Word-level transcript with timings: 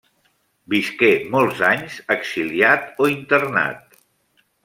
Visqué 0.73 1.09
molts 1.35 1.61
anys 1.67 1.99
exiliat 2.17 2.89
o 3.05 3.11
internat. 3.17 3.97